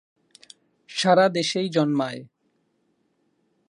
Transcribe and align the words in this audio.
সারা 0.89 1.25
দেশেই 1.29 1.69
জন্মায়। 1.69 2.21